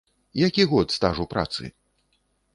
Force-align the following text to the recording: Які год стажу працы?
Які 0.45 0.65
год 0.71 0.95
стажу 0.95 1.27
працы? 1.35 1.71